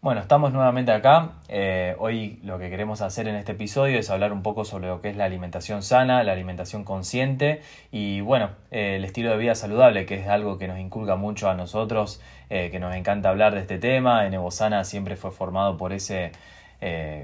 Bueno, 0.00 0.20
estamos 0.20 0.52
nuevamente 0.52 0.92
acá. 0.92 1.32
Eh, 1.48 1.96
hoy 1.98 2.38
lo 2.44 2.60
que 2.60 2.70
queremos 2.70 3.02
hacer 3.02 3.26
en 3.26 3.34
este 3.34 3.50
episodio 3.50 3.98
es 3.98 4.10
hablar 4.10 4.32
un 4.32 4.44
poco 4.44 4.64
sobre 4.64 4.86
lo 4.86 5.00
que 5.00 5.08
es 5.08 5.16
la 5.16 5.24
alimentación 5.24 5.82
sana, 5.82 6.22
la 6.22 6.30
alimentación 6.30 6.84
consciente 6.84 7.62
y 7.90 8.20
bueno, 8.20 8.50
eh, 8.70 8.94
el 8.94 9.04
estilo 9.04 9.30
de 9.30 9.38
vida 9.38 9.56
saludable, 9.56 10.06
que 10.06 10.14
es 10.14 10.28
algo 10.28 10.56
que 10.56 10.68
nos 10.68 10.78
inculca 10.78 11.16
mucho 11.16 11.50
a 11.50 11.54
nosotros, 11.54 12.20
eh, 12.48 12.68
que 12.70 12.78
nos 12.78 12.94
encanta 12.94 13.28
hablar 13.28 13.54
de 13.54 13.60
este 13.62 13.78
tema. 13.78 14.24
En 14.24 14.34
Evosana 14.34 14.84
siempre 14.84 15.16
fue 15.16 15.32
formado 15.32 15.76
por 15.76 15.92
ese, 15.92 16.30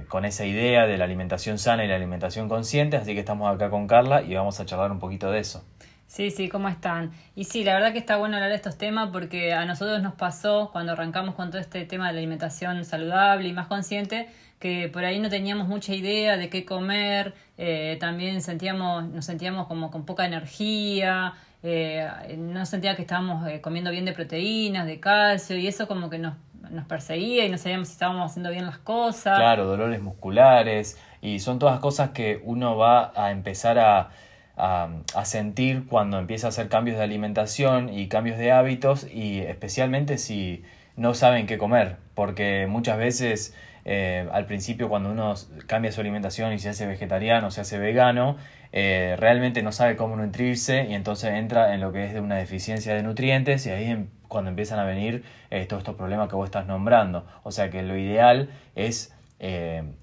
con 0.09 0.25
esa 0.25 0.45
idea 0.45 0.89
de 0.89 0.99
la 0.99 1.05
alimentación 1.05 1.59
sana 1.59 1.85
y 1.85 1.89
la 1.89 1.95
alimentación 1.95 2.49
consciente, 2.49 2.97
así 2.97 3.15
que 3.15 3.21
estamos 3.21 3.55
acá 3.55 3.71
con 3.71 3.87
Carla 3.87 4.23
y 4.23 4.35
vamos 4.35 4.59
a 4.59 4.67
charlar 4.67 4.91
un 4.91 4.99
poquito 4.99 5.31
de 5.31 5.39
eso. 5.39 5.65
Sí, 6.07 6.31
sí, 6.31 6.49
¿cómo 6.49 6.69
están? 6.69 7.13
Y 7.35 7.45
sí, 7.45 7.65
la 7.65 7.75
verdad 7.75 7.93
que 7.93 7.99
está 7.99 8.17
bueno 8.17 8.37
hablar 8.37 8.51
de 8.51 8.57
estos 8.57 8.79
temas 8.79 9.11
porque 9.11 9.53
a 9.53 9.65
nosotros 9.65 10.03
nos 10.03 10.15
pasó 10.15 10.71
cuando 10.73 10.93
arrancamos 10.93 11.35
con 11.35 11.51
todo 11.51 11.61
este 11.61 11.85
tema 11.87 12.09
de 12.09 12.13
la 12.13 12.19
alimentación 12.19 12.85
saludable 12.85 13.49
y 13.49 13.53
más 13.53 13.67
consciente, 13.67 14.29
que 14.59 14.89
por 14.89 15.05
ahí 15.05 15.19
no 15.19 15.29
teníamos 15.29 15.67
mucha 15.67 15.95
idea 15.95 16.37
de 16.37 16.49
qué 16.51 16.65
comer, 16.65 17.35
eh, 17.59 17.97
también 18.01 18.43
sentíamos, 18.43 19.05
nos 19.09 19.25
sentíamos 19.25 19.67
como 19.67 19.91
con 19.91 20.05
poca 20.05 20.25
energía, 20.25 21.35
eh, 21.63 22.07
no 22.39 22.65
sentía 22.67 22.95
que 22.95 23.03
estábamos 23.03 23.49
eh, 23.49 23.61
comiendo 23.61 23.91
bien 23.91 24.05
de 24.05 24.13
proteínas, 24.13 24.87
de 24.87 25.01
calcio, 25.01 25.57
y 25.57 25.67
eso 25.67 25.89
como 25.89 26.11
que 26.11 26.19
nos, 26.19 26.35
nos 26.71 26.85
perseguía 26.85 27.45
y 27.45 27.51
no 27.51 27.59
sabíamos 27.59 27.89
si 27.89 27.95
estábamos 27.95 28.31
haciendo 28.31 28.51
bien 28.51 28.67
las 28.67 28.79
cosas. 28.79 29.39
Claro, 29.39 29.67
dolores 29.67 30.01
musculares, 30.01 30.99
y 31.23 31.41
son 31.41 31.59
todas 31.59 31.81
cosas 31.81 32.11
que 32.11 32.41
uno 32.45 32.77
va 32.77 33.13
a 33.17 33.31
empezar 33.31 33.79
a 33.79 34.11
a, 34.57 35.25
sentir 35.25 35.87
cuando 35.89 36.19
empieza 36.19 36.47
a 36.47 36.51
hacer 36.51 36.69
cambios 36.69 36.97
de 36.97 37.03
alimentación 37.03 37.93
y 37.93 38.09
cambios 38.09 38.39
de 38.39 38.53
hábitos 38.53 39.07
y 39.13 39.41
especialmente 39.41 40.19
si 40.19 40.63
no 40.97 41.15
saben 41.15 41.47
qué 41.47 41.59
comer, 41.59 41.97
porque 42.15 42.67
muchas 42.69 42.99
veces 42.99 43.55
eh, 43.85 44.29
al 44.33 44.47
principio 44.47 44.89
cuando 44.89 45.11
uno 45.11 45.35
cambia 45.67 45.91
su 45.93 46.01
alimentación 46.01 46.53
y 46.53 46.59
se 46.59 46.69
hace 46.69 46.87
vegetariano, 46.87 47.51
se 47.51 47.63
hace 47.63 47.79
vegano, 47.79 48.37
eh, 48.73 49.17
realmente 49.19 49.63
no 49.63 49.73
sabe 49.73 49.97
cómo 49.97 50.17
nutrirse 50.17 50.87
y 50.89 50.95
entonces 50.95 51.33
entra 51.33 51.75
en 51.75 51.81
lo 51.81 51.93
que 51.93 52.07
es 52.07 52.15
de 52.15 52.21
una 52.21 52.37
deficiencia 52.37 52.95
de 52.95 53.03
nutrientes 53.03 53.67
y 53.67 53.71
ahí 53.71 54.07
cuando 54.29 54.51
empiezan 54.51 54.79
a 54.79 54.85
venir 54.85 55.25
eh, 55.51 55.67
todos 55.67 55.81
estos 55.81 55.97
problemas 55.97 56.29
que 56.29 56.37
vos 56.37 56.47
estás 56.47 56.67
nombrando. 56.67 57.27
O 57.43 57.51
sea 57.51 57.71
que 57.71 57.83
lo 57.83 57.97
ideal 57.97 58.51
es 58.77 59.11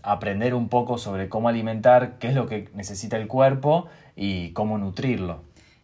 aprender 0.04 0.54
un 0.54 0.70
poco 0.70 1.00
sobre 1.00 1.28
cómo 1.28 1.50
alimentar, 1.50 2.20
qué 2.20 2.28
es 2.28 2.36
lo 2.36 2.46
que 2.46 2.70
necesita 2.76 3.18
el 3.18 3.28
cuerpo 3.28 3.90
y 4.16 4.52
cómo 4.54 4.78
nutrirlo. 4.78 5.44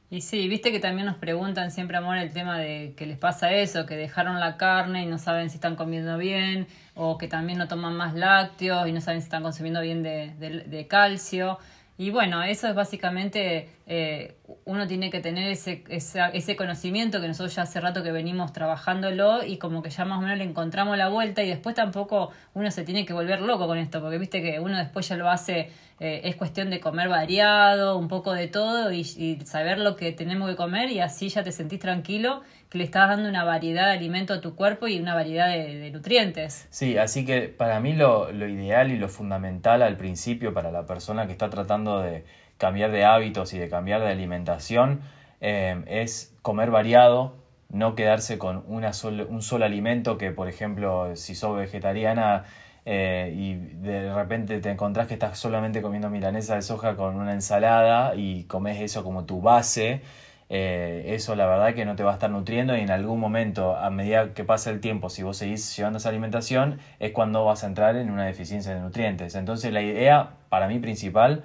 Y 0.10 0.22
sí, 0.22 0.48
viste 0.48 0.72
que 0.72 0.80
también 0.80 1.06
nos 1.06 1.18
preguntan 1.18 1.70
siempre, 1.70 1.98
amor, 1.98 2.18
el 2.18 2.32
tema 2.32 2.58
de 2.58 2.94
que 2.96 3.06
les 3.06 3.18
pasa 3.18 3.52
eso, 3.52 3.86
que 3.86 3.98
dejaron 3.98 4.40
la 4.40 4.56
carne 4.56 5.04
y 5.04 5.06
no 5.06 5.18
saben 5.18 5.50
si 5.50 5.56
están 5.56 5.76
comiendo 5.76 6.18
bien, 6.18 6.68
o 6.96 7.18
que 7.18 7.28
también 7.28 7.60
no 7.60 7.68
toman 7.68 7.96
más 7.98 8.14
lácteos 8.14 8.88
y 8.88 8.94
no 8.94 9.02
saben 9.02 9.20
si 9.20 9.26
están 9.26 9.44
consumiendo 9.44 9.82
bien 9.82 10.04
de, 10.04 10.34
de 10.66 10.88
calcio. 10.88 11.60
Y 11.98 12.12
bueno, 12.12 12.42
eso 12.44 12.70
es 12.70 12.76
básicamente, 12.76 13.70
eh, 13.90 14.36
uno 14.66 14.86
tiene 14.86 15.10
que 15.10 15.22
tener 15.22 15.50
ese, 15.50 15.82
ese 15.88 16.56
conocimiento 16.58 17.22
que 17.22 17.28
nosotros 17.28 17.56
ya 17.56 17.62
hace 17.62 17.80
rato 17.80 18.04
que 18.04 18.12
venimos 18.12 18.52
trabajándolo 18.52 19.46
y 19.46 19.58
como 19.58 19.82
que 19.82 19.90
ya 19.90 20.04
más 20.04 20.20
o 20.20 20.22
menos 20.22 20.38
le 20.38 20.44
encontramos 20.44 20.98
la 20.98 21.08
vuelta 21.08 21.42
y 21.42 21.48
después 21.48 21.74
tampoco 21.74 22.32
uno 22.54 22.70
se 22.70 22.84
tiene 22.84 23.06
que 23.06 23.14
volver 23.14 23.40
loco 23.40 23.66
con 23.66 23.78
esto, 23.78 24.02
porque 24.02 24.18
viste 24.18 24.42
que 24.42 24.60
uno 24.60 24.78
después 24.78 25.08
ya 25.08 25.16
lo 25.16 25.30
hace, 25.30 25.72
eh, 26.02 26.22
es 26.26 26.36
cuestión 26.36 26.70
de 26.70 26.82
comer 26.82 27.08
variado, 27.08 27.98
un 27.98 28.10
poco 28.10 28.34
de 28.34 28.50
todo 28.50 28.92
y, 28.92 29.06
saber 29.46 29.80
lo 29.80 29.96
que 29.96 30.12
tenemos 30.12 30.50
que 30.50 30.58
comer 30.58 30.92
y 30.92 31.00
así 31.00 31.30
ya 31.30 31.44
te 31.44 31.54
sentís 31.54 31.80
tranquilo 31.80 32.42
que 32.70 32.80
le 32.80 32.84
estás 32.84 33.08
dando 33.08 33.30
una 33.30 33.46
variedad 33.46 33.86
de 33.86 33.94
alimento 33.94 34.34
a 34.34 34.42
tu 34.42 34.54
cuerpo 34.54 34.90
y 34.90 35.00
una 35.00 35.16
variedad 35.16 35.48
de, 35.48 35.90
nutrientes. 35.92 36.68
Sí, 36.70 36.98
así 36.98 37.26
que 37.26 37.44
para 37.44 37.80
mí 37.80 37.94
lo, 37.94 38.30
ideal 38.32 38.92
y 38.92 38.98
lo 38.98 39.08
fundamental 39.08 39.82
al 39.82 39.96
principio 39.96 40.54
para 40.54 40.72
la 40.72 40.86
persona 40.86 41.26
que 41.26 41.32
está 41.32 41.50
tratando 41.50 42.02
de 42.02 42.26
cambiar 42.58 42.92
de 42.92 43.06
hábitos 43.06 43.54
y 43.54 43.60
de 43.60 43.70
cambiar 43.70 44.02
de 44.02 44.10
alimentación 44.10 45.02
eh, 45.42 45.84
es 45.88 46.36
comer 46.42 46.72
variado, 46.72 47.36
no 47.70 47.96
quedarse 47.96 48.38
con 48.38 48.64
una 48.68 48.92
un 49.30 49.42
solo 49.42 49.66
alimento 49.66 50.18
que, 50.18 50.32
por 50.32 50.48
ejemplo, 50.48 51.16
si 51.16 51.36
sos 51.36 51.58
vegetariana 51.58 52.46
eh, 52.86 53.34
y 53.36 53.56
de 53.56 54.14
repente 54.14 54.60
te 54.60 54.72
encontrás 54.72 55.08
que 55.08 55.16
estás 55.16 55.38
solamente 55.38 55.82
comiendo 55.82 56.10
milanesa 56.10 56.56
de 56.56 56.62
soja 56.62 56.96
con 56.96 57.16
una 57.18 57.34
ensalada 57.34 58.16
y 58.16 58.46
comes 58.46 58.80
eso 58.80 59.04
como 59.04 59.26
tu 59.26 59.42
base, 59.42 60.02
eh, 60.50 61.04
eso 61.08 61.36
la 61.36 61.46
verdad 61.46 61.76
que 61.76 61.84
no 61.84 61.98
te 61.98 62.04
va 62.04 62.12
a 62.12 62.14
estar 62.14 62.30
nutriendo 62.30 62.78
y 62.78 62.80
en 62.80 62.90
algún 62.90 63.20
momento, 63.20 63.76
a 63.76 63.90
medida 63.90 64.34
que 64.34 64.46
pasa 64.46 64.70
el 64.70 64.80
tiempo, 64.80 65.10
si 65.10 65.22
vos 65.24 65.38
seguís 65.38 65.76
llevando 65.76 65.98
esa 65.98 66.10
alimentación, 66.10 66.80
es 67.00 67.12
cuando 67.12 67.44
vas 67.44 67.66
a 67.66 67.68
entrar 67.68 67.98
en 67.98 68.10
una 68.10 68.26
deficiencia 68.26 68.74
de 68.74 68.80
nutrientes. 68.80 69.36
Entonces 69.36 69.74
la 69.74 69.82
idea, 69.82 70.30
para 70.50 70.70
mí 70.70 70.80
principal, 70.80 71.44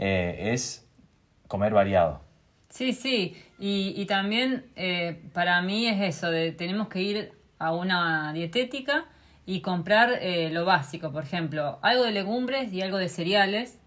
eh, 0.00 0.52
es 0.54 0.88
comer 1.46 1.72
variado. 1.72 2.22
Sí, 2.70 2.92
sí, 2.92 3.36
y, 3.58 3.92
y 3.96 4.06
también 4.06 4.64
eh, 4.76 5.22
para 5.32 5.60
mí 5.60 5.86
es 5.86 6.00
eso, 6.00 6.30
de 6.30 6.52
tenemos 6.52 6.88
que 6.88 7.02
ir 7.02 7.32
a 7.58 7.72
una 7.72 8.32
dietética 8.32 9.04
y 9.44 9.60
comprar 9.60 10.20
lo 10.52 10.64
básico, 10.64 11.12
por 11.12 11.24
ejemplo, 11.24 11.78
algo 11.82 12.04
de 12.04 12.12
legumbres 12.12 12.72
y 12.72 12.80
algo 12.82 12.98
de 12.98 13.08
cereales 13.08 13.80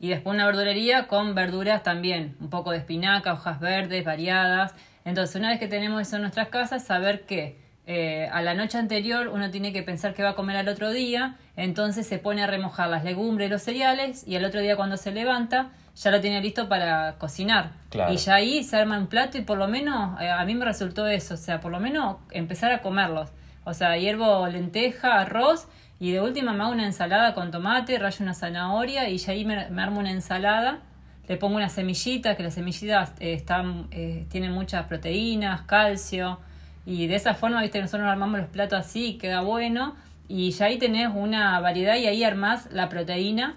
y 0.00 0.08
después 0.08 0.34
una 0.34 0.44
verdulería 0.44 1.06
con 1.06 1.34
verduras 1.34 1.82
también, 1.82 2.36
un 2.38 2.50
poco 2.50 2.72
de 2.72 2.78
espinaca, 2.78 3.32
hojas 3.32 3.58
verdes, 3.60 4.04
variadas. 4.04 4.74
Entonces, 5.04 5.36
una 5.36 5.48
vez 5.48 5.58
que 5.58 5.68
tenemos 5.68 6.02
eso 6.02 6.16
en 6.16 6.22
nuestras 6.22 6.48
casas, 6.48 6.84
saber 6.84 7.24
que 7.24 7.63
eh, 7.86 8.28
a 8.32 8.40
la 8.40 8.54
noche 8.54 8.78
anterior 8.78 9.28
uno 9.28 9.50
tiene 9.50 9.72
que 9.72 9.82
pensar 9.82 10.14
qué 10.14 10.22
va 10.22 10.30
a 10.30 10.34
comer 10.34 10.56
al 10.56 10.68
otro 10.68 10.90
día, 10.90 11.36
entonces 11.56 12.06
se 12.06 12.18
pone 12.18 12.42
a 12.42 12.46
remojar 12.46 12.88
las 12.88 13.04
legumbres 13.04 13.48
y 13.48 13.50
los 13.50 13.62
cereales 13.62 14.26
y 14.26 14.36
al 14.36 14.44
otro 14.44 14.60
día 14.60 14.76
cuando 14.76 14.96
se 14.96 15.12
levanta 15.12 15.70
ya 15.96 16.10
lo 16.10 16.20
tiene 16.20 16.40
listo 16.40 16.68
para 16.68 17.16
cocinar. 17.18 17.72
Y 18.10 18.16
ya 18.16 18.34
ahí 18.34 18.64
se 18.64 18.76
arma 18.76 18.98
un 18.98 19.06
plato 19.06 19.38
y 19.38 19.42
por 19.42 19.58
lo 19.58 19.68
menos 19.68 20.20
eh, 20.20 20.28
a 20.28 20.44
mí 20.44 20.54
me 20.54 20.64
resultó 20.64 21.06
eso, 21.06 21.34
o 21.34 21.36
sea, 21.36 21.60
por 21.60 21.70
lo 21.70 21.78
menos 21.78 22.16
empezar 22.30 22.72
a 22.72 22.82
comerlos. 22.82 23.30
O 23.64 23.74
sea, 23.74 23.96
hiervo 23.96 24.46
lenteja, 24.48 25.20
arroz 25.20 25.68
y 26.00 26.10
de 26.10 26.20
última 26.20 26.52
me 26.52 26.64
hago 26.64 26.72
una 26.72 26.86
ensalada 26.86 27.34
con 27.34 27.50
tomate, 27.50 27.98
rayo 27.98 28.18
una 28.20 28.34
zanahoria 28.34 29.08
y 29.08 29.18
ya 29.18 29.32
ahí 29.32 29.44
me, 29.44 29.56
armo 29.56 30.00
una 30.00 30.10
ensalada. 30.10 30.80
Le 31.28 31.36
pongo 31.38 31.56
una 31.56 31.70
semillita, 31.70 32.36
que 32.36 32.42
las 32.42 32.54
semillitas 32.54 33.12
eh, 33.20 33.32
están, 33.32 33.86
eh, 33.90 34.26
tienen 34.28 34.52
muchas 34.52 34.86
proteínas, 34.86 35.62
calcio. 35.62 36.40
Y 36.86 37.06
de 37.06 37.16
esa 37.16 37.34
forma, 37.34 37.62
viste, 37.62 37.80
nosotros 37.80 38.08
armamos 38.08 38.40
los 38.40 38.48
platos 38.48 38.78
así 38.78 39.18
queda 39.18 39.40
bueno. 39.40 39.96
Y 40.28 40.50
ya 40.52 40.66
ahí 40.66 40.78
tenés 40.78 41.10
una 41.14 41.60
variedad 41.60 41.96
y 41.96 42.06
ahí 42.06 42.24
armás 42.24 42.68
la 42.72 42.88
proteína. 42.88 43.56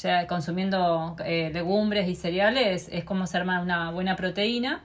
Ya 0.00 0.26
consumiendo 0.26 1.16
eh, 1.24 1.50
legumbres 1.52 2.08
y 2.08 2.16
cereales 2.16 2.88
es 2.90 3.04
como 3.04 3.26
se 3.26 3.36
arma 3.36 3.60
una 3.60 3.90
buena 3.92 4.16
proteína 4.16 4.82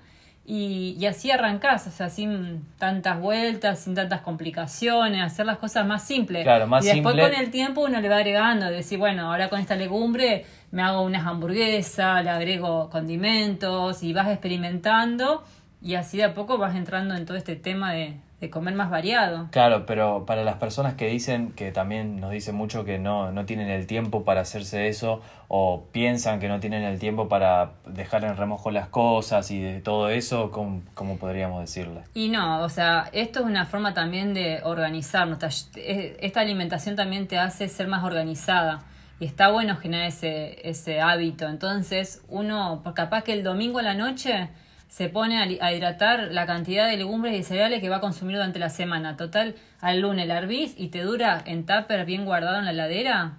y, 0.51 0.95
y, 0.99 1.05
así 1.05 1.29
arrancás, 1.29 1.85
o 1.85 1.91
sea, 1.91 2.09
sin 2.09 2.65
tantas 2.79 3.19
vueltas, 3.19 3.81
sin 3.81 3.93
tantas 3.93 4.21
complicaciones, 4.21 5.21
hacer 5.21 5.45
las 5.45 5.59
cosas 5.59 5.85
más 5.85 6.03
simples. 6.03 6.41
Claro, 6.41 6.65
más 6.65 6.83
y 6.83 6.87
después 6.87 7.15
con 7.15 7.35
el 7.35 7.51
tiempo 7.51 7.81
uno 7.81 8.01
le 8.01 8.09
va 8.09 8.15
agregando, 8.15 8.65
decir, 8.65 8.97
bueno, 8.97 9.31
ahora 9.31 9.49
con 9.49 9.59
esta 9.59 9.75
legumbre 9.75 10.47
me 10.71 10.81
hago 10.81 11.03
unas 11.03 11.27
hamburguesas, 11.27 12.23
le 12.23 12.31
agrego 12.31 12.89
condimentos 12.89 14.01
y 14.01 14.11
vas 14.11 14.29
experimentando 14.29 15.43
y 15.81 15.95
así 15.95 16.17
de 16.17 16.25
a 16.25 16.33
poco 16.33 16.57
vas 16.57 16.75
entrando 16.75 17.15
en 17.15 17.25
todo 17.25 17.37
este 17.37 17.55
tema 17.55 17.93
de, 17.93 18.17
de 18.41 18.49
comer 18.49 18.73
más 18.73 18.89
variado. 18.89 19.47
Claro, 19.51 19.85
pero 19.85 20.25
para 20.25 20.43
las 20.43 20.55
personas 20.55 20.93
que 20.93 21.07
dicen, 21.07 21.51
que 21.51 21.71
también 21.71 22.19
nos 22.19 22.31
dicen 22.31 22.55
mucho 22.55 22.85
que 22.85 22.99
no, 22.99 23.31
no 23.31 23.45
tienen 23.45 23.69
el 23.69 23.85
tiempo 23.85 24.23
para 24.23 24.41
hacerse 24.41 24.87
eso, 24.87 25.21
o 25.47 25.83
piensan 25.91 26.39
que 26.39 26.47
no 26.47 26.59
tienen 26.59 26.83
el 26.83 26.99
tiempo 26.99 27.27
para 27.27 27.71
dejar 27.85 28.23
en 28.23 28.37
remojo 28.37 28.71
las 28.71 28.87
cosas 28.87 29.51
y 29.51 29.61
de 29.61 29.81
todo 29.81 30.09
eso, 30.09 30.51
¿cómo, 30.51 30.81
cómo 30.93 31.17
podríamos 31.17 31.61
decirle? 31.61 32.01
Y 32.13 32.29
no, 32.29 32.61
o 32.61 32.69
sea, 32.69 33.09
esto 33.11 33.41
es 33.41 33.45
una 33.45 33.65
forma 33.65 33.93
también 33.93 34.33
de 34.33 34.61
organizarnos. 34.63 35.39
Esta 35.75 36.41
alimentación 36.41 36.95
también 36.95 37.27
te 37.27 37.37
hace 37.37 37.67
ser 37.67 37.87
más 37.87 38.03
organizada. 38.03 38.83
Y 39.21 39.25
está 39.25 39.49
bueno 39.49 39.75
generar 39.75 40.07
ese, 40.07 40.61
ese 40.63 41.01
hábito. 41.01 41.45
Entonces, 41.49 42.23
uno, 42.29 42.81
capaz 42.95 43.23
que 43.23 43.33
el 43.33 43.43
domingo 43.43 43.79
a 43.79 43.81
la 43.81 43.93
noche 43.93 44.47
se 44.89 45.07
pone 45.07 45.37
a, 45.61 45.71
hidratar 45.71 46.29
la 46.31 46.47
cantidad 46.47 46.89
de 46.89 46.97
legumbres 46.97 47.39
y 47.39 47.43
cereales 47.43 47.79
que 47.79 47.89
va 47.89 47.97
a 47.97 48.01
consumir 48.01 48.35
durante 48.35 48.57
la 48.57 48.69
semana. 48.69 49.15
Total, 49.15 49.55
al 49.79 50.01
lunes 50.01 50.27
la 50.27 50.39
hervís 50.39 50.73
y 50.77 50.87
te 50.87 51.03
dura 51.03 51.41
en 51.45 51.65
tupper 51.65 52.05
bien 52.05 52.25
guardado 52.25 52.57
en 52.57 52.65
la 52.65 52.71
heladera. 52.71 53.37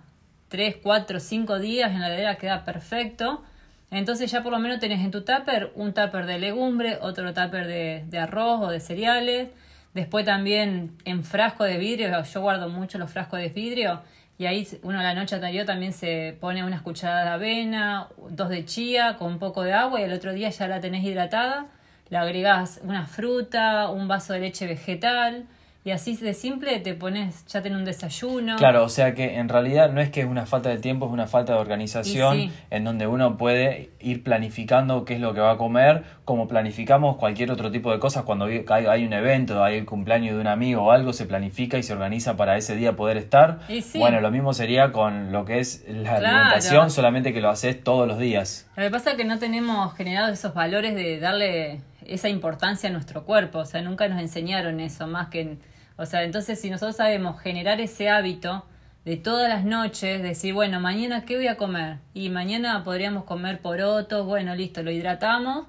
3, 0.49 0.77
4, 0.83 1.21
5 1.21 1.59
días 1.59 1.91
en 1.91 2.01
la 2.01 2.07
heladera 2.07 2.37
queda 2.37 2.65
perfecto. 2.65 3.43
Entonces 3.91 4.31
ya 4.31 4.45
por 4.45 4.53
lo 4.53 4.61
menos 4.61 4.79
tenés 4.79 5.01
en 5.01 5.11
tu 5.11 5.23
tupper 5.23 5.73
un 5.75 5.93
tupper 5.93 6.27
de 6.27 6.39
legumbre, 6.39 6.99
otro 7.03 7.35
tupper 7.35 7.67
de, 7.67 8.05
de 8.07 8.19
arroz 8.19 8.61
o 8.63 8.69
de 8.69 8.79
cereales. 8.79 9.49
Después 9.93 10.25
también 10.25 10.97
en 11.05 11.25
frasco 11.25 11.65
de 11.65 11.79
vidrio, 11.79 12.23
yo 12.23 12.41
guardo 12.41 12.69
mucho 12.69 12.97
los 12.97 13.11
frascos 13.11 13.41
de 13.41 13.49
vidrio 13.49 14.03
y 14.41 14.47
ahí 14.47 14.67
uno 14.85 15.03
la 15.03 15.13
noche 15.13 15.35
anterior 15.35 15.67
también 15.67 15.93
se 15.93 16.35
pone 16.41 16.65
unas 16.65 16.81
cucharadas 16.81 17.27
de 17.27 17.31
avena, 17.33 18.09
dos 18.31 18.49
de 18.49 18.65
chía 18.65 19.19
con 19.19 19.33
un 19.33 19.39
poco 19.39 19.65
de 19.65 19.75
agua 19.75 20.01
y 20.01 20.05
el 20.05 20.15
otro 20.15 20.33
día 20.33 20.49
ya 20.49 20.67
la 20.67 20.81
tenés 20.81 21.05
hidratada, 21.05 21.67
le 22.09 22.17
agregás 22.17 22.81
una 22.83 23.05
fruta, 23.05 23.91
un 23.91 24.09
vaso 24.09 24.33
de 24.33 24.41
leche 24.41 24.67
vegetal 24.67 25.45
y 25.83 25.93
así 25.93 26.15
de 26.17 26.35
simple 26.35 26.79
te 26.81 26.95
pones, 26.95 27.47
ya 27.47 27.63
tenés 27.63 27.79
un 27.79 27.85
desayuno. 27.87 28.57
Claro, 28.57 28.85
o 28.85 28.89
sea 28.91 29.15
que 29.15 29.39
en 29.39 29.49
realidad 29.49 29.91
no 29.91 30.03
es 30.03 30.11
que 30.11 30.21
es 30.21 30.27
una 30.27 30.45
falta 30.45 30.69
de 30.69 30.77
tiempo, 30.77 31.07
es 31.07 31.13
una 31.13 31.27
falta 31.27 31.55
de 31.55 31.59
organización 31.59 32.51
en 32.69 32.85
donde 32.85 33.07
uno 33.07 33.39
puede 33.39 33.91
ir 33.99 34.23
planificando 34.23 35.07
qué 35.07 35.15
es 35.15 35.21
lo 35.21 35.33
que 35.33 35.41
va 35.41 35.53
a 35.53 35.57
comer, 35.57 36.05
como 36.27 36.49
planificamos 36.49 37.17
cualquier 37.17 37.51
otro 37.51 37.71
tipo 37.71 37.91
de 37.93 37.99
cosas 37.99 38.25
cuando 38.25 38.45
hay, 38.45 39.05
un 39.05 39.13
evento, 39.15 39.65
hay 39.65 39.79
el 39.79 39.87
cumpleaños 39.87 40.35
de 40.35 40.41
un 40.41 40.49
amigo 40.49 40.83
o 40.83 40.91
algo, 40.91 41.15
se 41.15 41.25
planifica 41.25 41.79
y 41.79 41.83
se 41.83 41.95
organiza 41.95 42.37
para 42.37 42.59
ese 42.59 42.77
día 42.77 42.95
poder 42.95 43.17
estar. 43.17 43.61
Bueno, 43.95 44.21
lo 44.21 44.31
mismo 44.31 44.53
sería 44.53 44.93
con 44.93 45.33
lo 45.33 45.47
que 45.47 45.61
es 45.61 45.85
la 45.89 46.17
alimentación, 46.17 46.91
solamente 46.91 47.33
que 47.33 47.41
lo 47.41 47.49
haces 47.49 47.83
todos 47.83 48.07
los 48.07 48.19
días. 48.19 48.69
Lo 48.77 48.83
que 48.83 48.91
pasa 48.91 49.13
es 49.13 49.17
que 49.17 49.25
no 49.25 49.39
tenemos 49.39 49.95
generados 49.95 50.33
esos 50.33 50.53
valores 50.53 50.95
de 50.95 51.19
darle 51.19 51.81
esa 52.07 52.29
importancia 52.29 52.89
a 52.89 52.93
nuestro 52.93 53.25
cuerpo, 53.25 53.61
o 53.61 53.65
sea, 53.65 53.83
nunca 53.83 54.09
nos 54.09 54.21
enseñaron 54.21 54.81
eso, 54.81 55.07
más 55.07 55.29
que 55.29 55.59
o 56.01 56.07
sea, 56.07 56.23
entonces 56.25 56.59
si 56.59 56.71
nosotros 56.71 56.97
sabemos 56.97 57.39
generar 57.43 57.79
ese 57.79 58.09
hábito 58.09 58.65
de 59.05 59.19
todas 59.19 59.51
las 59.51 59.67
noches, 59.67 60.23
decir, 60.23 60.55
bueno, 60.55 60.81
mañana 60.81 61.27
qué 61.27 61.37
voy 61.37 61.47
a 61.47 61.59
comer, 61.59 61.99
y 62.15 62.31
mañana 62.31 62.83
podríamos 62.85 63.25
comer 63.25 63.61
porotos, 63.61 64.25
bueno, 64.25 64.55
listo, 64.55 64.83
lo 64.83 64.91
hidratamos. 64.91 65.67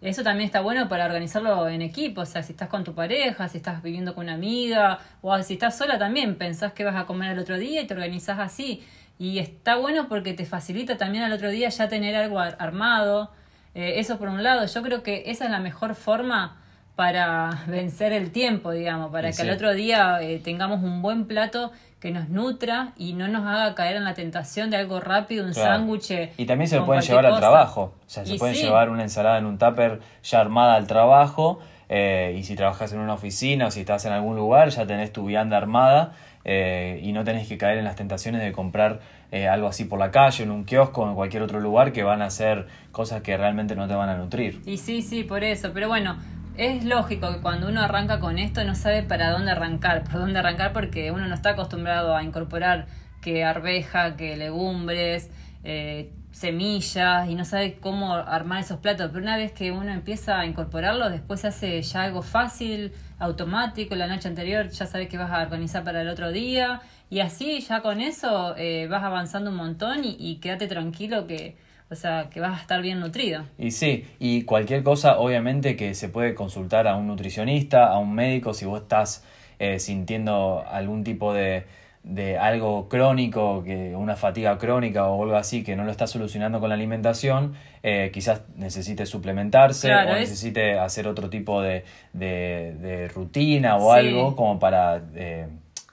Eso 0.00 0.24
también 0.24 0.46
está 0.46 0.62
bueno 0.62 0.88
para 0.88 1.06
organizarlo 1.06 1.68
en 1.68 1.82
equipo, 1.82 2.22
o 2.22 2.26
sea, 2.26 2.42
si 2.42 2.54
estás 2.54 2.68
con 2.68 2.82
tu 2.82 2.96
pareja, 2.96 3.48
si 3.48 3.58
estás 3.58 3.80
viviendo 3.80 4.16
con 4.16 4.24
una 4.24 4.34
amiga, 4.34 4.98
o 5.22 5.40
si 5.44 5.52
estás 5.54 5.78
sola 5.78 5.96
también, 5.96 6.34
pensás 6.34 6.72
que 6.72 6.82
vas 6.82 6.96
a 6.96 7.06
comer 7.06 7.30
el 7.30 7.38
otro 7.38 7.56
día 7.56 7.80
y 7.80 7.86
te 7.86 7.94
organizás 7.94 8.40
así. 8.40 8.82
Y 9.16 9.38
está 9.38 9.76
bueno 9.76 10.08
porque 10.08 10.34
te 10.34 10.44
facilita 10.44 10.96
también 10.96 11.22
al 11.22 11.32
otro 11.32 11.50
día 11.50 11.68
ya 11.68 11.88
tener 11.88 12.16
algo 12.16 12.40
armado. 12.40 13.30
Eh, 13.74 13.94
eso 13.96 14.18
por 14.18 14.28
un 14.28 14.42
lado, 14.42 14.66
yo 14.66 14.82
creo 14.82 15.02
que 15.02 15.24
esa 15.26 15.44
es 15.44 15.50
la 15.50 15.60
mejor 15.60 15.94
forma 15.94 16.56
para 16.96 17.62
vencer 17.68 18.12
el 18.12 18.32
tiempo, 18.32 18.72
digamos, 18.72 19.12
para 19.12 19.30
que 19.32 19.42
al 19.42 19.50
otro 19.50 19.72
día 19.74 20.20
eh, 20.20 20.40
tengamos 20.42 20.82
un 20.82 21.00
buen 21.00 21.26
plato 21.26 21.72
que 22.00 22.10
nos 22.10 22.28
nutra 22.28 22.92
y 22.96 23.12
no 23.12 23.28
nos 23.28 23.46
haga 23.46 23.74
caer 23.74 23.96
en 23.96 24.04
la 24.04 24.14
tentación 24.14 24.70
de 24.70 24.76
algo 24.76 25.00
rápido, 25.00 25.44
un 25.44 25.54
sándwich. 25.54 26.12
Y 26.36 26.46
también 26.46 26.68
se 26.68 26.76
lo 26.76 26.86
pueden 26.86 27.02
llevar 27.02 27.26
al 27.26 27.38
trabajo, 27.38 27.94
o 28.06 28.08
sea, 28.08 28.24
se 28.24 28.36
pueden 28.36 28.54
llevar 28.54 28.90
una 28.90 29.02
ensalada 29.02 29.38
en 29.38 29.46
un 29.46 29.58
tupper 29.58 30.00
ya 30.22 30.40
armada 30.40 30.74
al 30.74 30.86
trabajo. 30.86 31.60
Eh, 31.88 32.36
y 32.38 32.42
si 32.42 32.54
trabajas 32.54 32.92
en 32.92 32.98
una 32.98 33.14
oficina 33.14 33.66
o 33.66 33.70
si 33.70 33.80
estás 33.80 34.04
en 34.04 34.12
algún 34.12 34.36
lugar, 34.36 34.68
ya 34.68 34.86
tenés 34.86 35.12
tu 35.12 35.24
vianda 35.24 35.56
armada 35.56 36.12
eh, 36.44 37.00
y 37.02 37.12
no 37.12 37.24
tenés 37.24 37.48
que 37.48 37.56
caer 37.56 37.78
en 37.78 37.84
las 37.84 37.96
tentaciones 37.96 38.42
de 38.42 38.52
comprar 38.52 39.00
algo 39.30 39.68
así 39.68 39.84
por 39.84 39.98
la 39.98 40.10
calle, 40.10 40.44
en 40.44 40.50
un 40.50 40.64
kiosco, 40.64 41.08
en 41.08 41.14
cualquier 41.14 41.42
otro 41.42 41.60
lugar 41.60 41.92
que 41.92 42.02
van 42.02 42.22
a 42.22 42.30
ser 42.30 42.66
cosas 42.92 43.22
que 43.22 43.36
realmente 43.36 43.76
no 43.76 43.86
te 43.86 43.94
van 43.94 44.08
a 44.08 44.16
nutrir. 44.16 44.62
Y 44.64 44.78
sí, 44.78 45.02
sí, 45.02 45.24
por 45.24 45.44
eso. 45.44 45.72
Pero 45.74 45.88
bueno, 45.88 46.16
es 46.56 46.84
lógico 46.84 47.32
que 47.32 47.40
cuando 47.40 47.68
uno 47.68 47.82
arranca 47.82 48.18
con 48.18 48.38
esto 48.38 48.64
no 48.64 48.74
sabe 48.74 49.02
para 49.04 49.30
dónde 49.30 49.52
arrancar, 49.52 50.02
por 50.04 50.14
dónde 50.14 50.40
arrancar 50.40 50.72
porque 50.72 51.12
uno 51.12 51.26
no 51.28 51.34
está 51.34 51.50
acostumbrado 51.50 52.16
a 52.16 52.22
incorporar 52.24 52.86
que 53.20 53.44
arveja, 53.44 54.16
que 54.16 54.36
legumbres, 54.36 55.30
eh, 55.62 56.10
semillas 56.32 57.28
y 57.28 57.34
no 57.34 57.44
sabe 57.44 57.78
cómo 57.78 58.14
armar 58.14 58.60
esos 58.60 58.78
platos. 58.78 59.10
Pero 59.12 59.22
una 59.22 59.36
vez 59.36 59.52
que 59.52 59.70
uno 59.70 59.92
empieza 59.92 60.40
a 60.40 60.46
incorporarlos, 60.46 61.10
después 61.12 61.40
se 61.40 61.48
hace 61.48 61.82
ya 61.82 62.02
algo 62.02 62.22
fácil, 62.22 62.92
automático. 63.18 63.94
La 63.94 64.06
noche 64.06 64.28
anterior 64.28 64.68
ya 64.68 64.86
sabes 64.86 65.08
que 65.08 65.18
vas 65.18 65.30
a 65.30 65.42
organizar 65.42 65.84
para 65.84 66.00
el 66.02 66.08
otro 66.08 66.32
día 66.32 66.80
y 67.10 67.20
así 67.20 67.60
ya 67.60 67.80
con 67.80 68.00
eso 68.00 68.54
eh, 68.56 68.86
vas 68.88 69.02
avanzando 69.02 69.50
un 69.50 69.56
montón 69.56 70.04
y, 70.04 70.16
y 70.18 70.36
quédate 70.36 70.66
tranquilo 70.66 71.26
que 71.26 71.56
o 71.90 71.94
sea, 71.94 72.28
que 72.30 72.40
vas 72.40 72.58
a 72.58 72.60
estar 72.60 72.82
bien 72.82 73.00
nutrido. 73.00 73.44
Y 73.56 73.70
sí, 73.70 74.04
y 74.18 74.42
cualquier 74.42 74.82
cosa, 74.82 75.18
obviamente 75.18 75.74
que 75.74 75.94
se 75.94 76.08
puede 76.08 76.34
consultar 76.34 76.86
a 76.86 76.96
un 76.96 77.06
nutricionista, 77.06 77.86
a 77.86 77.98
un 77.98 78.14
médico, 78.14 78.52
si 78.52 78.66
vos 78.66 78.82
estás 78.82 79.24
eh, 79.58 79.78
sintiendo 79.78 80.64
algún 80.68 81.02
tipo 81.02 81.32
de, 81.32 81.64
de 82.02 82.36
algo 82.36 82.88
crónico, 82.88 83.62
que 83.64 83.96
una 83.96 84.16
fatiga 84.16 84.58
crónica 84.58 85.06
o 85.06 85.22
algo 85.22 85.36
así 85.36 85.64
que 85.64 85.76
no 85.76 85.84
lo 85.84 85.90
está 85.90 86.06
solucionando 86.06 86.60
con 86.60 86.68
la 86.68 86.74
alimentación, 86.74 87.54
eh, 87.82 88.10
quizás 88.12 88.42
necesite 88.56 89.06
suplementarse 89.06 89.92
o 89.94 90.14
necesite 90.14 90.78
hacer 90.78 91.08
otro 91.08 91.30
tipo 91.30 91.62
de, 91.62 91.84
de, 92.12 93.08
rutina 93.14 93.76
o 93.76 93.92
algo 93.92 94.36
como 94.36 94.58
para 94.58 95.02
eh, 95.14 95.48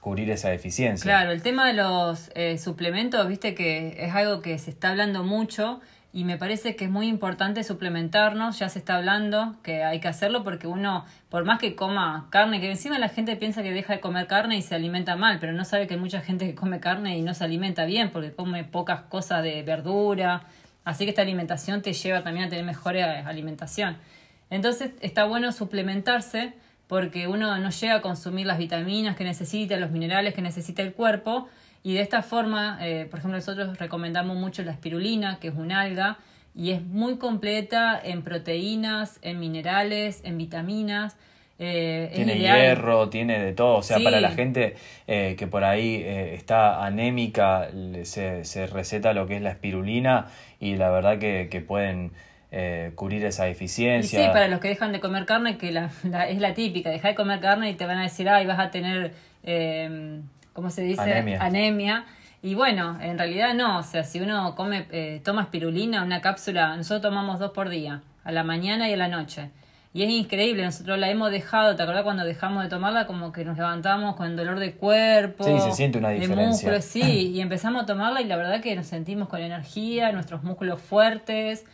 cubrir 0.06 0.30
esa 0.30 0.50
deficiencia. 0.50 1.04
Claro, 1.04 1.32
el 1.32 1.42
tema 1.42 1.66
de 1.66 1.74
los 1.74 2.30
eh, 2.36 2.60
suplementos, 2.60 3.28
viste 3.28 3.56
que 3.56 3.96
es 3.98 4.14
algo 4.14 4.40
que 4.40 4.60
se 4.60 4.70
está 4.70 4.92
hablando 4.92 5.24
mucho 5.24 5.82
y 6.14 6.26
me 6.26 6.38
parece 6.38 6.76
que 6.76 6.86
es 6.86 6.92
muy 6.92 7.08
importante 7.08 7.64
suplementarnos, 7.64 8.60
ya 8.60 8.70
se 8.70 8.78
está 8.78 8.98
hablando 8.98 9.56
que 9.64 9.84
hay 9.84 10.00
que 10.00 10.08
hacerlo 10.08 10.44
porque 10.44 10.68
uno, 10.68 11.06
por 11.30 11.44
más 11.44 11.58
que 11.58 11.74
coma 11.74 12.28
carne, 12.30 12.62
que 12.62 12.70
encima 12.70 13.00
la 13.00 13.10
gente 13.10 13.36
piensa 13.36 13.64
que 13.64 13.72
deja 13.72 13.94
de 13.94 14.00
comer 14.00 14.28
carne 14.28 14.58
y 14.58 14.62
se 14.62 14.76
alimenta 14.76 15.16
mal, 15.16 15.40
pero 15.40 15.54
no 15.54 15.66
sabe 15.66 15.88
que 15.88 15.96
hay 15.96 16.00
mucha 16.00 16.22
gente 16.22 16.46
que 16.46 16.54
come 16.54 16.80
carne 16.80 17.18
y 17.18 17.24
no 17.24 17.34
se 17.34 17.44
alimenta 17.44 17.86
bien 17.86 18.12
porque 18.12 18.32
come 18.32 18.64
pocas 18.64 19.02
cosas 19.10 19.42
de 19.42 19.64
verdura, 19.64 20.44
así 20.84 21.06
que 21.06 21.10
esta 21.10 21.24
alimentación 21.24 21.82
te 21.82 21.94
lleva 21.94 22.22
también 22.22 22.46
a 22.46 22.50
tener 22.50 22.64
mejor 22.64 22.96
alimentación. 22.96 23.98
Entonces 24.52 24.92
está 25.02 25.26
bueno 25.26 25.52
suplementarse 25.52 26.54
porque 26.88 27.28
uno 27.28 27.58
no 27.58 27.70
llega 27.70 27.96
a 27.96 28.02
consumir 28.02 28.46
las 28.46 28.58
vitaminas 28.58 29.16
que 29.16 29.24
necesita, 29.24 29.78
los 29.78 29.92
minerales 29.92 30.34
que 30.34 30.42
necesita 30.42 30.82
el 30.82 30.94
cuerpo, 30.94 31.48
y 31.86 31.94
de 31.94 32.02
esta 32.02 32.24
forma, 32.24 32.80
eh, 32.82 33.06
por 33.12 33.20
ejemplo, 33.20 33.38
nosotros 33.38 33.78
recomendamos 33.78 34.36
mucho 34.36 34.64
la 34.64 34.72
espirulina, 34.72 35.38
que 35.40 35.50
es 35.50 35.54
un 35.56 35.72
alga, 35.72 36.18
y 36.56 36.72
es 36.72 36.82
muy 36.82 37.18
completa 37.18 38.02
en 38.04 38.24
proteínas, 38.24 39.20
en 39.22 39.40
minerales, 39.40 40.22
en 40.24 40.40
vitaminas. 40.40 41.16
Eh, 41.60 42.12
tiene 42.16 42.40
hierro, 42.40 43.10
tiene 43.10 43.40
de 43.40 43.54
todo. 43.54 43.76
O 43.76 43.84
sea, 43.84 44.00
para 44.00 44.20
la 44.20 44.32
gente 44.32 44.76
eh, 45.06 45.36
que 45.38 45.46
por 45.46 45.64
ahí 45.64 46.04
está 46.04 46.84
anémica, 46.84 47.70
se, 48.02 48.46
se, 48.46 48.66
receta 48.66 49.14
lo 49.14 49.28
que 49.28 49.36
es 49.36 49.44
la 49.44 49.52
espirulina 49.52 50.32
y 50.60 50.78
la 50.78 50.90
verdad 50.90 51.20
que, 51.20 51.50
que 51.52 51.62
pueden 51.62 52.14
eh, 52.58 52.94
cubrir 52.96 53.26
esa 53.26 53.44
deficiencia. 53.44 54.18
sí, 54.18 54.28
para 54.32 54.48
los 54.48 54.62
que 54.62 54.70
dejan 54.70 54.94
de 54.94 55.02
comer 55.02 55.26
carne, 55.26 55.58
que 55.58 55.74
la, 55.74 55.92
es 56.30 56.40
la 56.40 56.54
típica, 56.54 56.90
deja 56.90 57.10
de 57.10 57.16
comer 57.16 57.42
carne 57.42 57.70
y 57.70 57.74
te 57.74 57.86
van 57.86 57.98
a 57.98 58.04
decir, 58.04 58.30
ay, 58.30 58.46
vas 58.46 58.60
a 58.60 58.72
tener, 58.72 59.14
eh, 59.44 60.22
¿cómo 60.54 60.70
se 60.70 60.84
dice? 60.84 61.36
Anemia. 61.38 62.06
Y 62.42 62.56
bueno, 62.56 62.98
en 63.02 63.18
realidad 63.18 63.54
no, 63.56 63.80
o 63.80 63.84
sea, 63.84 64.06
si 64.06 64.22
uno 64.22 64.56
come, 64.56 64.86
eh, 64.92 65.20
toma 65.26 65.42
espirulina, 65.42 66.02
una 66.02 66.22
cápsula, 66.22 66.78
nosotros 66.78 67.02
tomamos 67.02 67.40
dos 67.40 67.52
por 67.52 67.68
día, 67.68 68.04
a 68.24 68.32
la 68.32 68.46
mañana 68.46 68.88
y 68.88 68.94
a 68.94 68.98
la 68.98 69.10
noche. 69.10 69.50
Y 69.94 70.04
es 70.04 70.10
increíble, 70.10 70.64
nosotros 70.64 70.98
la 70.98 71.10
hemos 71.10 71.32
dejado, 71.32 71.76
¿te 71.76 71.84
acordás 71.84 72.04
cuando 72.04 72.24
dejamos 72.24 72.64
de 72.64 72.70
tomarla? 72.70 73.06
Como 73.06 73.34
que 73.34 73.44
nos 73.44 73.58
levantamos 73.58 74.16
con 74.16 74.34
dolor 74.38 74.60
de 74.60 74.76
cuerpo. 74.76 75.44
Sí, 75.44 75.60
se 75.60 75.74
siente 75.74 75.98
una 75.98 76.12
diferencia. 76.12 76.42
De 76.42 76.48
músculos, 76.48 76.86
sí, 76.86 77.32
y 77.36 77.42
empezamos 77.42 77.84
a 77.84 77.86
tomarla 77.86 78.22
y 78.22 78.26
la 78.26 78.38
verdad 78.38 78.62
que 78.62 78.74
nos 78.78 78.88
sentimos 78.88 79.28
con 79.28 79.42
energía, 79.42 80.14
nuestros 80.14 80.42
músculos 80.44 80.82
fuertes, 80.82 81.66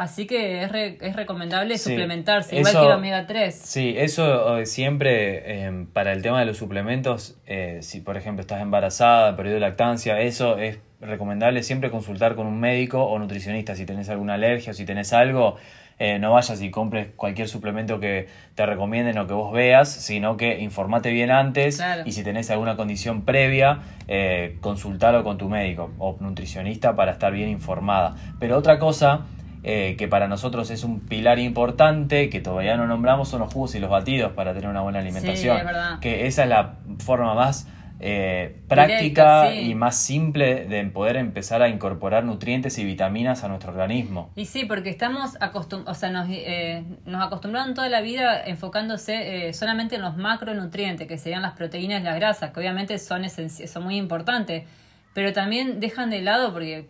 Así 0.00 0.26
que 0.26 0.62
es, 0.62 0.72
es 1.02 1.14
recomendable 1.14 1.76
suplementarse, 1.76 2.56
igual 2.56 2.72
que 2.72 2.86
el 2.86 2.92
omega 2.92 3.26
3. 3.26 3.54
Sí, 3.54 3.94
eso 3.98 4.56
eh, 4.56 4.64
siempre 4.64 5.64
em, 5.66 5.84
para 5.84 6.14
el 6.14 6.22
tema 6.22 6.40
de 6.40 6.46
los 6.46 6.56
suplementos, 6.56 7.36
eh, 7.46 7.80
si 7.82 8.00
por 8.00 8.16
ejemplo 8.16 8.40
estás 8.40 8.62
embarazada, 8.62 9.36
periodo 9.36 9.56
de 9.56 9.60
lactancia, 9.60 10.18
eso 10.22 10.56
es 10.56 10.78
recomendable 11.02 11.62
siempre 11.62 11.90
consultar 11.90 12.34
con 12.34 12.46
un 12.46 12.58
médico 12.60 13.04
o 13.04 13.18
nutricionista 13.18 13.74
si 13.74 13.84
tenés 13.84 14.08
alguna 14.08 14.34
alergia 14.34 14.70
o 14.70 14.74
si 14.74 14.86
tenés 14.86 15.12
algo. 15.12 15.56
Eh, 15.98 16.18
no 16.18 16.32
vayas 16.32 16.62
y 16.62 16.70
compres 16.70 17.08
cualquier 17.14 17.46
suplemento 17.46 18.00
que 18.00 18.26
te 18.54 18.64
recomienden 18.64 19.18
o 19.18 19.26
que 19.26 19.34
vos 19.34 19.52
veas, 19.52 19.90
sino 19.90 20.38
que 20.38 20.60
informate 20.60 21.10
bien 21.10 21.30
antes 21.30 21.78
y 22.06 22.12
si 22.12 22.24
tenés 22.24 22.50
alguna 22.50 22.74
condición 22.74 23.26
previa, 23.26 23.80
eh, 24.08 24.56
consultalo 24.62 25.24
con 25.24 25.36
tu 25.36 25.50
médico 25.50 25.90
o 25.98 26.16
nutricionista 26.20 26.96
para 26.96 27.12
estar 27.12 27.34
bien 27.34 27.50
informada. 27.50 28.16
Pero 28.38 28.56
otra 28.56 28.78
cosa 28.78 29.26
eh, 29.62 29.96
que 29.98 30.08
para 30.08 30.26
nosotros 30.26 30.70
es 30.70 30.84
un 30.84 31.00
pilar 31.00 31.38
importante, 31.38 32.30
que 32.30 32.40
todavía 32.40 32.78
no 32.78 32.86
nombramos, 32.86 33.28
son 33.28 33.40
los 33.40 33.52
jugos 33.52 33.74
y 33.74 33.78
los 33.78 33.90
batidos 33.90 34.32
para 34.32 34.54
tener 34.54 34.70
una 34.70 34.80
buena 34.80 35.00
alimentación. 35.00 35.58
que 36.00 36.26
esa 36.26 36.44
es 36.44 36.48
la 36.48 36.76
forma 36.98 37.34
más 37.34 37.68
eh, 38.02 38.56
práctica 38.68 39.52
y 39.54 39.74
más 39.74 39.96
simple 39.96 40.64
de 40.64 40.82
poder 40.86 41.16
empezar 41.16 41.60
a 41.60 41.68
incorporar 41.68 42.24
nutrientes 42.24 42.78
y 42.78 42.86
vitaminas 42.86 43.44
a 43.44 43.48
nuestro 43.48 43.70
organismo. 43.72 44.30
Y 44.34 44.46
sí, 44.46 44.64
porque 44.64 44.88
estamos 44.88 45.36
acostumbrados, 45.40 45.98
o 45.98 46.00
sea, 46.00 46.08
nos, 46.08 46.26
eh, 46.30 46.82
nos 47.04 47.22
acostumbraron 47.22 47.74
toda 47.74 47.90
la 47.90 48.00
vida 48.00 48.42
enfocándose 48.42 49.52
solamente 49.52 49.96
en 49.96 50.02
los 50.02 50.16
macronutrientes, 50.16 51.06
que 51.06 51.18
serían 51.18 51.42
las 51.42 51.52
proteínas 51.52 52.00
y 52.00 52.04
las 52.04 52.16
grasas, 52.16 52.52
que 52.52 52.60
obviamente 52.60 52.98
son, 52.98 53.28
son 53.28 53.84
muy 53.84 53.98
importantes, 53.98 54.64
pero 55.12 55.34
también 55.34 55.80
dejan 55.80 56.08
de 56.08 56.22
lado, 56.22 56.54
porque 56.54 56.88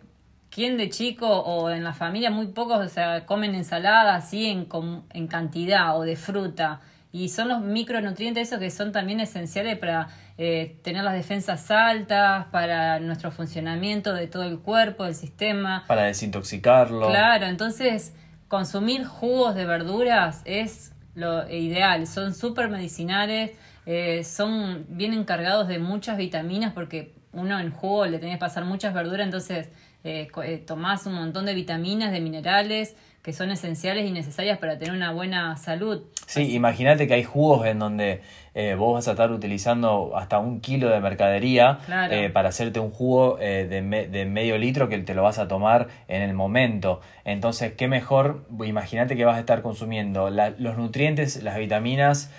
¿Quién 0.51 0.77
de 0.77 0.89
chico 0.89 1.27
o 1.27 1.69
en 1.69 1.83
la 1.83 1.93
familia 1.93 2.29
muy 2.29 2.47
pocos 2.47 2.85
o 2.85 2.89
sea, 2.89 3.25
comen 3.25 3.55
ensalada 3.55 4.15
así 4.15 4.47
en, 4.47 4.67
en 5.13 5.27
cantidad 5.27 5.97
o 5.97 6.01
de 6.01 6.17
fruta? 6.17 6.81
Y 7.13 7.29
son 7.29 7.49
los 7.49 7.61
micronutrientes 7.61 8.47
esos 8.49 8.59
que 8.59 8.69
son 8.69 8.91
también 8.91 9.19
esenciales 9.19 9.77
para 9.77 10.09
eh, 10.37 10.77
tener 10.81 11.03
las 11.03 11.13
defensas 11.13 11.69
altas, 11.71 12.45
para 12.51 12.99
nuestro 12.99 13.31
funcionamiento 13.31 14.13
de 14.13 14.27
todo 14.27 14.43
el 14.43 14.59
cuerpo, 14.59 15.05
del 15.05 15.15
sistema. 15.15 15.83
Para 15.87 16.03
desintoxicarlo. 16.03 17.07
Claro, 17.07 17.47
entonces 17.47 18.13
consumir 18.47 19.05
jugos 19.05 19.55
de 19.55 19.65
verduras 19.65 20.41
es 20.45 20.93
lo 21.15 21.49
ideal, 21.49 22.07
son 22.07 22.33
súper 22.33 22.69
medicinales, 22.69 23.51
eh, 23.85 24.23
son 24.23 24.85
vienen 24.89 25.23
cargados 25.25 25.67
de 25.67 25.79
muchas 25.79 26.17
vitaminas 26.17 26.73
porque 26.73 27.13
uno 27.33 27.59
en 27.59 27.71
jugo 27.71 28.05
le 28.05 28.19
tenés 28.19 28.35
que 28.35 28.39
pasar 28.39 28.65
muchas 28.65 28.93
verduras, 28.93 29.25
entonces 29.25 29.69
eh, 30.03 30.29
eh, 30.43 30.57
tomás 30.57 31.05
un 31.05 31.13
montón 31.13 31.45
de 31.45 31.53
vitaminas, 31.53 32.11
de 32.11 32.21
minerales 32.21 32.95
que 33.21 33.33
son 33.33 33.51
esenciales 33.51 34.09
y 34.09 34.11
necesarias 34.11 34.57
para 34.57 34.79
tener 34.79 34.95
una 34.95 35.11
buena 35.11 35.55
salud. 35.55 36.01
Sí, 36.25 36.55
imagínate 36.55 37.07
que 37.07 37.13
hay 37.13 37.23
jugos 37.23 37.67
en 37.67 37.77
donde 37.77 38.21
eh, 38.55 38.73
vos 38.73 38.95
vas 38.95 39.07
a 39.07 39.11
estar 39.11 39.31
utilizando 39.31 40.17
hasta 40.17 40.39
un 40.39 40.59
kilo 40.59 40.89
de 40.89 40.99
mercadería 41.01 41.77
para 42.33 42.49
hacerte 42.49 42.79
un 42.79 42.89
jugo 42.89 43.37
de, 43.37 43.67
de, 43.69 44.25
medio 44.25 44.57
litro 44.57 44.89
que 44.89 44.97
te 44.97 45.13
lo 45.13 45.21
vas 45.21 45.37
a 45.37 45.47
tomar 45.47 45.87
en 46.07 46.23
el 46.23 46.33
momento. 46.33 47.01
Entonces, 47.23 47.73
¿qué 47.73 47.87
mejor? 47.87 48.47
Imagínate 48.65 49.15
que 49.15 49.23
vas 49.23 49.37
a 49.37 49.41
estar 49.41 49.61
consumiendo 49.61 50.31
los 50.31 50.77
nutrientes, 50.77 51.43
las 51.43 51.57
vitaminas 51.59 52.31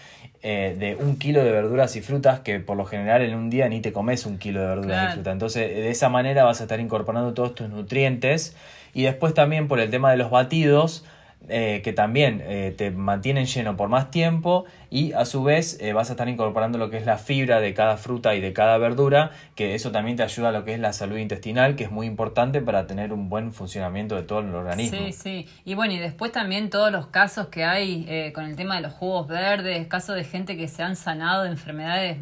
eh, 0.42 0.76
de 0.78 0.96
un 0.96 1.18
kilo 1.18 1.44
de 1.44 1.52
verduras 1.52 1.94
y 1.96 2.00
frutas 2.00 2.40
que 2.40 2.58
por 2.58 2.76
lo 2.76 2.84
general 2.84 3.22
en 3.22 3.34
un 3.34 3.48
día 3.48 3.68
ni 3.68 3.80
te 3.80 3.92
comes 3.92 4.26
un 4.26 4.38
kilo 4.38 4.60
de 4.60 4.66
verduras 4.66 5.10
y 5.10 5.14
frutas. 5.14 5.32
Entonces 5.32 5.68
de 5.68 5.90
esa 5.90 6.08
manera 6.08 6.44
vas 6.44 6.60
a 6.60 6.64
estar 6.64 6.80
incorporando 6.80 7.32
todos 7.32 7.54
tus 7.54 7.68
nutrientes 7.68 8.56
y 8.92 9.04
después 9.04 9.34
también 9.34 9.68
por 9.68 9.78
el 9.78 9.90
tema 9.90 10.10
de 10.10 10.16
los 10.16 10.30
batidos 10.30 11.04
eh, 11.48 11.80
que 11.82 11.92
también 11.92 12.40
eh, 12.46 12.72
te 12.76 12.92
mantienen 12.92 13.46
lleno 13.46 13.76
por 13.76 13.88
más 13.88 14.12
tiempo 14.12 14.64
y 14.90 15.12
a 15.12 15.24
su 15.24 15.42
vez 15.42 15.76
eh, 15.80 15.92
vas 15.92 16.08
a 16.08 16.12
estar 16.12 16.28
incorporando 16.28 16.78
lo 16.78 16.88
que 16.88 16.98
es 16.98 17.04
la 17.04 17.18
fibra 17.18 17.58
de 17.58 17.74
cada 17.74 17.96
fruta 17.96 18.36
y 18.36 18.40
de 18.40 18.52
cada 18.52 18.78
verdura, 18.78 19.32
que 19.56 19.74
eso 19.74 19.90
también 19.90 20.16
te 20.16 20.22
ayuda 20.22 20.50
a 20.50 20.52
lo 20.52 20.64
que 20.64 20.72
es 20.72 20.78
la 20.78 20.92
salud 20.92 21.16
intestinal, 21.16 21.74
que 21.74 21.82
es 21.82 21.90
muy 21.90 22.06
importante 22.06 22.60
para 22.60 22.86
tener 22.86 23.12
un 23.12 23.28
buen 23.28 23.52
funcionamiento 23.52 24.14
de 24.14 24.22
todo 24.22 24.38
el 24.38 24.54
organismo. 24.54 24.98
Sí, 24.98 25.12
sí. 25.12 25.48
Y 25.64 25.74
bueno, 25.74 25.94
y 25.94 25.98
después 25.98 26.30
también 26.30 26.70
todos 26.70 26.92
los 26.92 27.08
casos 27.08 27.48
que 27.48 27.64
hay 27.64 28.30
con 28.32 28.44
el 28.44 28.54
tema 28.54 28.76
de 28.76 28.82
los 28.82 28.92
jugos 28.92 29.26
verdes, 29.26 29.88
casos 29.88 30.14
de 30.14 30.22
gente 30.22 30.56
que 30.56 30.68
se 30.68 30.84
han 30.84 30.94
sanado 30.94 31.42
de 31.42 31.50
enfermedades 31.50 32.18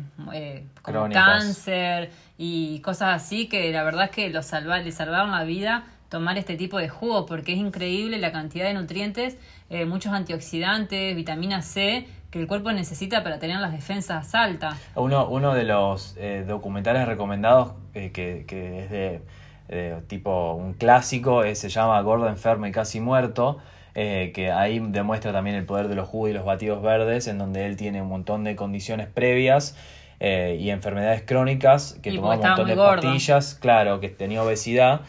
como 0.81 1.11
cáncer 1.11 2.11
y 2.39 2.81
cosas 2.81 3.23
así, 3.23 3.49
que 3.49 3.71
la 3.71 3.83
verdad 3.83 4.05
es 4.05 4.11
que 4.12 4.31
los 4.31 4.47
salva, 4.47 4.79
les 4.79 4.95
salvaron 4.95 5.31
la 5.31 5.45
vida 5.45 5.85
tomar 6.11 6.37
este 6.37 6.57
tipo 6.57 6.76
de 6.79 6.88
jugo 6.88 7.25
porque 7.25 7.52
es 7.52 7.59
increíble 7.59 8.19
la 8.19 8.33
cantidad 8.33 8.67
de 8.67 8.75
nutrientes, 8.75 9.38
eh, 9.71 9.87
muchos 9.87 10.12
antioxidantes, 10.12 11.17
vitamina 11.17 11.62
C 11.62 12.07
que 12.31 12.40
el 12.40 12.47
cuerpo 12.47 12.71
necesita 12.73 13.25
para 13.25 13.38
tener 13.38 13.59
las 13.61 13.73
defensas 13.73 14.35
altas. 14.35 14.76
Uno, 14.95 15.29
uno 15.29 15.55
de 15.55 15.64
los 15.64 16.17
eh, 16.19 16.45
documentales 16.47 17.07
recomendados 17.07 17.73
eh, 17.95 18.11
que, 18.12 18.45
que, 18.47 18.85
es 18.85 18.90
de, 18.90 19.23
tipo 20.09 20.55
un 20.55 20.75
clásico 20.75 21.43
se 21.55 21.69
llama 21.69 22.00
Gordo, 22.02 22.29
Enfermo 22.29 22.67
y 22.67 22.73
Casi 22.73 23.00
Muerto. 23.00 23.59
que 23.95 24.52
ahí 24.52 24.81
demuestra 24.81 25.33
también 25.33 25.55
el 25.55 25.64
poder 25.64 25.87
de 25.87 25.95
los 25.95 26.09
jugos 26.09 26.31
y 26.31 26.33
los 26.33 26.45
batidos 26.45 26.83
verdes, 26.83 27.29
en 27.29 27.38
donde 27.38 27.67
él 27.67 27.76
tiene 27.76 28.02
un 28.02 28.09
montón 28.09 28.43
de 28.43 28.57
condiciones 28.57 29.07
previas 29.07 29.76
y 30.21 30.71
enfermedades 30.71 31.23
crónicas, 31.23 31.99
que 32.02 32.11
tomaba 32.12 32.35
un 32.35 32.43
montón 32.43 32.67
de 32.67 32.75
pastillas, 32.75 33.55
claro, 33.55 34.00
que 34.00 34.09
tenía 34.09 34.43
obesidad, 34.43 35.02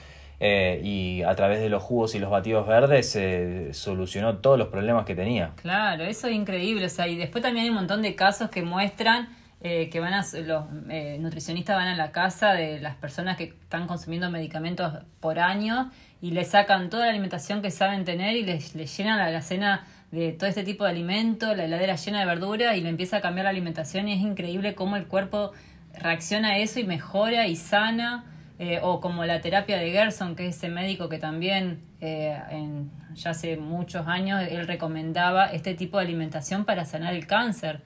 eh, 0.44 0.82
y 0.84 1.22
a 1.22 1.36
través 1.36 1.60
de 1.62 1.70
los 1.70 1.84
jugos 1.84 2.16
y 2.16 2.20
los 2.20 2.32
batidos 2.32 2.66
verdes 2.66 3.12
se 3.12 3.76
solucionó 3.76 4.38
todos 4.38 4.58
los 4.58 4.70
problemas 4.70 5.06
que 5.06 5.14
tenía. 5.14 5.52
Claro, 5.62 6.04
eso 6.04 6.28
es 6.28 6.34
increíble. 6.34 6.88
O 6.88 6.90
sea, 6.90 7.08
y 7.08 7.16
después 7.16 7.44
también 7.44 7.66
hay 7.66 7.70
un 7.70 7.76
montón 7.76 8.02
de 8.02 8.16
casos 8.16 8.50
que 8.50 8.64
muestran 8.64 9.30
eh, 9.64 9.90
que 9.92 10.00
van 10.00 10.16
a, 10.16 10.26
los 10.44 10.66
eh, 10.90 11.18
nutricionistas 11.20 11.76
van 11.76 11.90
a 11.90 11.96
la 11.96 12.12
casa 12.12 12.54
de 12.54 12.80
las 12.80 12.96
personas 12.96 13.38
que 13.38 13.44
están 13.44 13.86
consumiendo 13.86 14.32
medicamentos 14.32 14.92
por 15.20 15.38
año 15.38 15.92
y 16.24 16.32
le 16.32 16.44
sacan 16.44 16.90
toda 16.90 17.06
la 17.06 17.12
alimentación 17.12 17.62
que 17.62 17.70
saben 17.70 18.04
tener 18.04 18.36
y 18.36 18.42
les, 18.42 18.74
llenan 18.98 19.20
la, 19.20 19.30
la 19.30 19.44
cena 19.44 19.86
de 20.10 20.32
todo 20.32 20.50
este 20.50 20.64
tipo 20.64 20.86
de 20.86 20.90
alimento, 20.90 21.54
la 21.54 21.66
heladera 21.66 21.98
llena 21.98 22.22
de 22.22 22.26
verdura 22.26 22.76
y 22.76 22.82
le 22.82 22.90
empieza 22.90 23.18
a 23.18 23.22
cambiar 23.22 23.44
la 23.44 23.52
alimentación 23.52 24.08
y 24.08 24.14
es 24.14 24.22
increíble 24.22 24.74
cómo 24.74 24.96
el 24.96 25.06
cuerpo 25.06 25.52
reacciona 25.94 26.54
a 26.54 26.58
eso 26.58 26.80
y 26.80 26.84
mejora 26.84 27.46
y 27.46 27.56
sana. 27.56 28.26
Eh, 28.64 28.80
o 28.84 29.02
como 29.02 29.26
la 29.26 29.42
terapia 29.42 29.80
de 29.80 29.90
Gerson, 29.90 30.36
que 30.36 30.48
es 30.48 30.56
ese 30.56 30.70
médico 30.70 31.10
que 31.10 31.18
también 31.18 31.82
eh, 32.00 32.40
en, 32.52 32.92
ya 33.16 33.32
hace 33.32 33.58
muchos 33.58 34.06
años 34.06 34.40
él 34.48 34.68
recomendaba 34.68 35.48
este 35.48 35.74
tipo 35.74 35.98
de 35.98 36.04
alimentación 36.04 36.64
para 36.64 36.86
sanar 36.86 37.16
el 37.16 37.26
cáncer. 37.26 37.82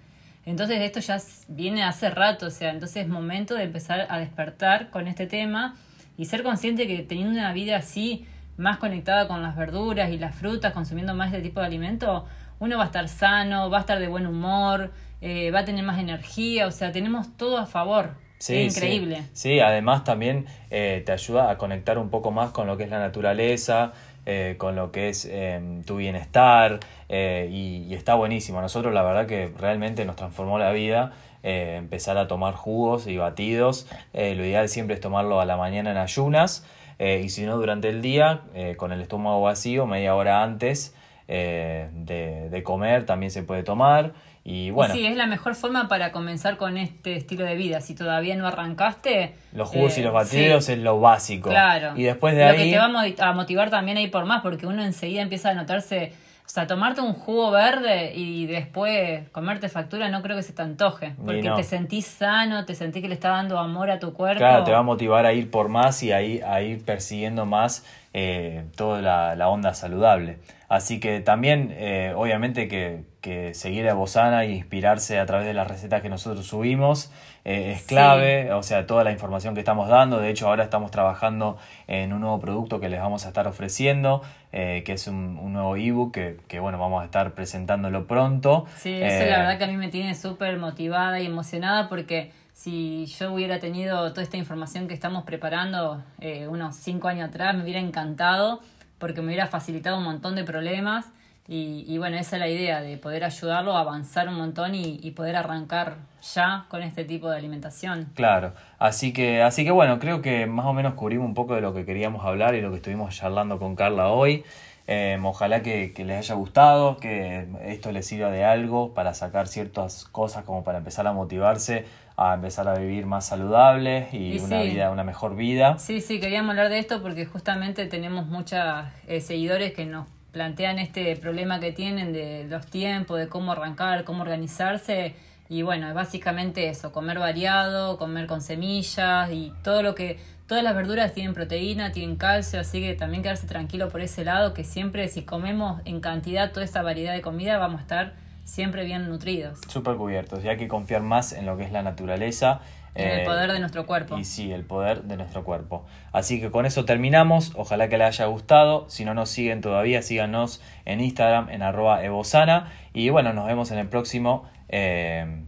Entonces 0.45 0.81
esto 0.81 0.99
ya 0.99 1.17
viene 1.47 1.81
hace 1.85 2.09
rato, 2.09 2.47
o 2.47 2.49
sea, 2.49 2.71
entonces 2.71 3.03
es 3.03 3.07
momento 3.07 3.55
de 3.55 3.63
empezar 3.63 4.05
a 4.09 4.17
despertar 4.17 4.89
con 4.89 5.07
este 5.07 5.27
tema 5.27 5.77
y 6.17 6.25
ser 6.25 6.43
consciente 6.43 6.87
que 6.87 7.03
teniendo 7.03 7.39
una 7.39 7.53
vida 7.53 7.77
así, 7.77 8.25
más 8.57 8.75
conectada 8.75 9.29
con 9.29 9.41
las 9.41 9.55
verduras 9.55 10.11
y 10.11 10.17
las 10.17 10.35
frutas, 10.35 10.73
consumiendo 10.73 11.15
más 11.15 11.27
este 11.27 11.41
tipo 11.41 11.61
de 11.61 11.67
alimento, 11.67 12.25
uno 12.59 12.75
va 12.77 12.83
a 12.83 12.87
estar 12.87 13.07
sano, 13.07 13.69
va 13.69 13.77
a 13.77 13.79
estar 13.79 13.97
de 13.97 14.09
buen 14.09 14.27
humor, 14.27 14.91
eh, 15.21 15.51
va 15.51 15.59
a 15.59 15.63
tener 15.63 15.85
más 15.85 15.99
energía, 15.99 16.67
o 16.67 16.71
sea, 16.71 16.91
tenemos 16.91 17.37
todo 17.37 17.59
a 17.59 17.65
favor. 17.65 18.24
Sí, 18.37 18.55
increíble. 18.55 19.23
Sí, 19.33 19.59
además 19.59 20.03
también 20.03 20.45
eh, 20.69 21.03
te 21.05 21.11
ayuda 21.11 21.49
a 21.49 21.57
conectar 21.57 21.97
un 21.97 22.09
poco 22.09 22.31
más 22.31 22.51
con 22.51 22.67
lo 22.67 22.77
que 22.77 22.83
es 22.83 22.89
la 22.89 22.99
naturaleza, 22.99 23.93
eh, 24.25 24.55
con 24.57 24.75
lo 24.75 24.91
que 24.91 25.09
es 25.09 25.25
em, 25.25 25.83
tu 25.83 25.97
bienestar 25.97 26.79
eh, 27.09 27.49
y, 27.51 27.93
está 27.93 28.15
buenísimo. 28.15 28.59
A 28.59 28.61
nosotros 28.61 28.93
la 28.93 29.03
verdad 29.03 29.25
que 29.25 29.51
realmente 29.57 30.05
nos 30.05 30.15
transformó 30.15 30.59
la 30.59 30.71
vida 30.71 31.13
empezar 31.47 32.17
a 32.17 32.27
tomar 32.27 32.55
jugos 32.55 33.05
y 33.05 33.17
batidos. 33.17 33.85
lo 34.13 34.19
ideal 34.43 34.67
siempre 34.67 34.95
es 34.95 34.99
tomarlo 34.99 35.39
a 35.39 35.45
la 35.45 35.57
mañana 35.57 35.91
en 35.91 35.97
ayunas 35.97 36.65
y 36.97 37.29
si 37.29 37.45
no 37.45 37.57
durante 37.57 37.87
el 37.87 38.01
día 38.01 38.41
con 38.77 38.91
el 38.91 38.99
estómago 38.99 39.43
vacío 39.43 39.85
media 39.85 40.15
hora 40.15 40.41
antes 40.41 40.95
de, 41.27 42.47
de 42.49 42.63
comer 42.63 43.05
también 43.05 43.29
se 43.29 43.43
puede 43.43 43.61
tomar. 43.61 44.13
Y 44.47 44.69
bueno. 44.69 44.93
sí, 44.93 45.03
es 45.03 45.17
la 45.17 45.25
mejor 45.25 45.55
forma 45.55 45.87
para 45.87 46.11
comenzar 46.11 46.55
con 46.57 46.77
este 46.77 47.15
estilo 47.15 47.43
de 47.45 47.55
vida. 47.55 47.81
Si 47.81 47.95
todavía 47.95 48.35
no 48.35 48.45
arrancaste. 48.45 49.33
Los 49.53 49.69
jugos 49.69 49.97
y 49.97 50.03
los 50.03 50.11
eh, 50.11 50.13
batidos 50.13 50.69
es 50.69 50.77
lo 50.77 50.99
básico. 50.99 51.49
Claro. 51.49 51.93
Y 51.95 52.03
después 52.03 52.35
de 52.35 52.43
ahí. 52.43 52.51
Lo 52.51 52.63
que 52.63 52.69
te 53.15 53.23
va 53.23 53.29
a 53.29 53.33
motivar 53.33 53.71
también 53.71 53.97
a 53.97 54.01
ir 54.01 54.11
por 54.11 54.25
más, 54.25 54.43
porque 54.43 54.67
uno 54.67 54.83
enseguida 54.83 55.23
empieza 55.23 55.49
a 55.49 55.55
notarse. 55.55 56.13
O 56.45 56.47
sea, 56.47 56.67
tomarte 56.67 57.01
un 57.01 57.13
jugo 57.13 57.49
verde 57.49 58.13
y 58.13 58.45
después 58.45 59.27
comerte 59.31 59.67
factura 59.67 60.09
no 60.09 60.21
creo 60.21 60.37
que 60.37 60.43
se 60.43 60.53
te 60.53 60.61
antoje. 60.61 61.15
Porque 61.25 61.49
te 61.55 61.63
sentís 61.63 62.05
sano, 62.05 62.65
te 62.65 62.75
sentís 62.75 63.01
que 63.01 63.07
le 63.07 63.15
está 63.15 63.29
dando 63.29 63.57
amor 63.57 63.89
a 63.89 63.97
tu 63.97 64.13
cuerpo. 64.13 64.37
Claro, 64.37 64.63
te 64.63 64.71
va 64.71 64.77
a 64.77 64.83
motivar 64.83 65.25
a 65.25 65.33
ir 65.33 65.49
por 65.49 65.69
más 65.69 66.03
y 66.03 66.11
a 66.11 66.21
ir, 66.21 66.45
a 66.45 66.61
ir 66.61 66.85
persiguiendo 66.85 67.47
más 67.47 67.83
eh, 68.13 68.65
toda 68.75 69.01
la, 69.01 69.35
la 69.35 69.49
onda 69.49 69.73
saludable. 69.73 70.37
Así 70.69 70.99
que 70.99 71.19
también, 71.19 71.73
eh, 71.77 72.13
obviamente, 72.15 72.67
que, 72.67 73.03
que, 73.25 73.55
seguir 73.55 73.89
a 73.89 73.95
Bosana 73.95 74.43
e 74.43 74.51
inspirarse 74.51 75.17
a 75.17 75.25
través 75.25 75.47
de 75.47 75.55
las 75.55 75.67
recetas 75.67 76.03
que 76.03 76.09
nosotros 76.09 76.45
subimos 76.45 77.11
eh, 77.43 77.71
es 77.71 77.81
clave, 77.81 78.53
o 78.53 78.61
sea, 78.61 78.85
toda 78.85 79.03
la 79.03 79.11
información 79.11 79.55
que 79.55 79.61
estamos 79.61 79.89
dando. 79.89 80.19
De 80.19 80.29
hecho, 80.29 80.47
ahora 80.47 80.63
estamos 80.63 80.91
trabajando 80.91 81.57
en 81.87 82.13
un 82.13 82.21
nuevo 82.21 82.39
producto 82.39 82.79
que 82.79 82.87
les 82.87 82.99
vamos 82.99 83.25
a 83.25 83.29
estar 83.29 83.47
ofreciendo, 83.47 84.21
eh, 84.51 84.83
que 84.85 84.93
es 84.93 85.07
un, 85.07 85.39
un 85.41 85.53
nuevo 85.53 85.75
ebook 85.75 86.13
que, 86.13 86.37
que, 86.47 86.59
bueno, 86.59 86.77
vamos 86.77 87.01
a 87.01 87.05
estar 87.05 87.31
presentándolo 87.31 88.05
pronto. 88.05 88.67
Sí, 88.75 88.93
eso 88.93 89.27
la 89.27 89.39
verdad 89.39 89.57
que 89.57 89.63
a 89.63 89.67
mí 89.69 89.77
me 89.77 89.89
tiene 89.89 90.13
súper 90.13 90.59
motivada 90.59 91.19
y 91.19 91.25
emocionada 91.25 91.89
porque 91.89 92.31
si 92.53 93.07
yo 93.07 93.33
hubiera 93.33 93.59
tenido 93.59 94.07
toda 94.11 94.21
esta 94.21 94.37
información 94.37 94.87
que 94.87 94.93
estamos 94.93 95.23
preparando 95.23 96.03
unos 96.47 96.75
cinco 96.75 97.07
años 97.07 97.29
atrás, 97.29 97.55
me 97.55 97.63
hubiera 97.63 97.79
encantado 97.79 98.61
porque 98.99 99.21
me 99.21 99.27
hubiera 99.27 99.47
facilitado 99.47 99.97
un 99.97 100.03
montón 100.03 100.35
de 100.35 100.43
problemas 100.43 101.05
y, 101.47 101.97
bueno, 101.99 102.17
esa 102.17 102.37
es 102.37 102.39
la 102.39 102.47
idea, 102.47 102.81
de 102.81 102.97
poder 102.97 103.23
ayudarlo 103.23 103.77
a 103.77 103.81
avanzar 103.81 104.27
un 104.27 104.35
montón 104.35 104.73
y, 104.73 105.11
poder 105.11 105.35
arrancar 105.35 105.97
ya 106.33 106.65
con 106.69 106.81
este 106.81 107.05
tipo 107.05 107.29
de 107.29 107.37
alimentación. 107.37 108.09
Claro, 108.15 108.53
así 108.79 109.13
que, 109.13 109.43
así 109.43 109.63
que 109.63 109.71
bueno, 109.71 109.99
creo 109.99 110.23
que 110.23 110.47
más 110.47 110.65
o 110.65 110.73
menos 110.73 110.95
cubrimos 110.95 111.27
un 111.27 111.35
poco 111.35 111.53
de 111.53 111.61
lo 111.61 111.73
que 111.73 111.85
queríamos 111.85 112.25
hablar 112.25 112.55
y 112.55 112.61
lo 112.61 112.71
que 112.71 112.77
estuvimos 112.77 113.15
charlando 113.15 113.59
con 113.59 113.75
Carla 113.75 114.09
hoy. 114.09 114.43
Eh, 114.87 115.19
ojalá 115.23 115.61
que, 115.61 115.93
que, 115.93 116.03
les 116.03 116.17
haya 116.17 116.35
gustado, 116.35 116.97
que 116.97 117.47
esto 117.63 117.91
les 117.91 118.05
sirva 118.05 118.29
de 118.29 118.43
algo 118.43 118.93
para 118.93 119.13
sacar 119.13 119.47
ciertas 119.47 120.05
cosas 120.05 120.43
como 120.43 120.63
para 120.63 120.79
empezar 120.79 121.07
a 121.07 121.13
motivarse 121.13 121.85
a 122.17 122.33
empezar 122.33 122.67
a 122.67 122.75
vivir 122.75 123.05
más 123.05 123.25
saludable 123.25 124.07
y, 124.11 124.39
una 124.39 124.61
vida, 124.61 124.89
una 124.89 125.03
mejor 125.03 125.35
vida. 125.35 125.77
Sí, 125.79 125.99
sí, 125.99 126.19
queríamos 126.19 126.51
hablar 126.51 126.69
de 126.69 126.79
esto 126.79 127.01
porque 127.01 127.25
justamente 127.25 127.85
tenemos 127.87 128.25
muchos 128.25 128.59
eh, 129.07 129.19
seguidores 129.19 129.73
que 129.73 129.85
nos 129.85 130.07
plantean 130.35 130.79
este 130.79 131.15
problema 131.15 131.61
que 131.61 131.71
tienen 131.71 132.11
de 132.11 132.45
los 132.49 132.65
tiempos, 132.65 133.17
de 133.17 133.29
cómo 133.29 133.53
arrancar, 133.53 134.03
cómo 134.03 134.21
organizarse. 134.21 135.15
Y 135.47 135.61
bueno, 135.61 135.93
básicamente 135.93 136.67
eso, 136.67 136.91
comer 136.91 137.19
variado, 137.19 137.97
comer 137.97 138.27
con 138.27 138.41
semillas 138.41 139.31
y 139.31 139.53
todo 139.63 139.81
lo 139.81 139.95
que, 139.95 140.19
todas 140.45 140.61
las 140.61 140.75
verduras 140.75 141.13
tienen 141.13 141.33
proteína, 141.33 141.93
tienen 141.93 142.17
calcio, 142.17 142.59
así 142.59 142.81
que 142.81 142.95
también 142.95 143.23
quedarse 143.23 143.47
tranquilo 143.47 143.87
por 143.87 144.01
ese 144.01 144.25
lado, 144.25 144.53
que 144.53 144.65
siempre 144.65 145.07
si 145.07 145.21
comemos 145.21 145.81
en 145.85 146.01
cantidad 146.01 146.51
toda 146.51 146.65
esta 146.65 146.81
variedad 146.81 147.13
de 147.13 147.21
comida 147.21 147.57
vamos 147.57 147.79
a 147.79 147.83
estar 147.83 148.13
siempre 148.43 148.83
bien 148.83 149.07
nutridos. 149.07 149.61
Súper 149.69 149.95
cubiertos 149.95 150.43
y 150.43 150.49
hay 150.49 150.57
que 150.57 150.67
confiar 150.67 151.01
más 151.01 151.31
en 151.31 151.45
lo 151.45 151.55
que 151.55 151.63
es 151.63 151.71
la 151.71 151.81
naturaleza. 151.81 152.59
En 152.95 153.09
el 153.09 153.19
eh, 153.19 153.25
poder 153.25 153.51
de 153.51 153.59
nuestro 153.59 153.85
cuerpo. 153.85 154.17
Y 154.17 154.23
sí, 154.23 154.51
el 154.51 154.63
poder 154.63 155.03
de 155.03 155.17
nuestro 155.17 155.43
cuerpo. 155.43 155.85
Así 156.13 156.39
que 156.39 156.49
con 156.49 156.65
eso 156.65 156.85
terminamos. 156.85 157.51
Ojalá 157.55 157.89
que 157.89 157.97
les 157.97 158.07
haya 158.07 158.25
gustado. 158.25 158.89
Si 158.89 159.03
no 159.05 159.13
nos 159.13 159.29
siguen 159.29 159.61
todavía, 159.61 160.01
síganos 160.01 160.61
en 160.85 161.01
Instagram 161.01 161.49
en 161.49 161.61
arroba 161.61 162.03
evosana. 162.03 162.71
Y 162.93 163.09
bueno, 163.09 163.33
nos 163.33 163.47
vemos 163.47 163.71
en 163.71 163.79
el 163.79 163.89
próximo, 163.89 164.49
eh, 164.69 165.43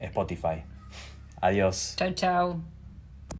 Spotify. 0.00 0.64
Adiós. 1.40 1.94
Chau, 1.96 2.12
chau. 2.12 2.71